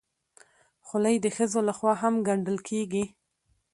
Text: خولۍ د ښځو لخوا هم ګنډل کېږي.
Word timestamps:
خولۍ 0.85 1.15
د 1.21 1.25
ښځو 1.35 1.59
لخوا 1.69 1.93
هم 2.01 2.13
ګنډل 2.27 2.57
کېږي. 2.69 3.03